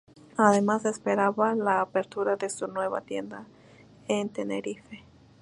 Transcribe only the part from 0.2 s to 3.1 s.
Además, se espera la apertura de su nueva